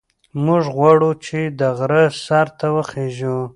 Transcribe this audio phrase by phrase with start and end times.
[0.45, 3.37] موږ غواړو چې د غره سر ته وخېژو.